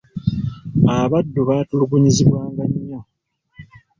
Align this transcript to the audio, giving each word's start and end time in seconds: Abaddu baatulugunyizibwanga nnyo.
Abaddu 0.97 1.41
baatulugunyizibwanga 1.49 2.63
nnyo. 2.71 2.99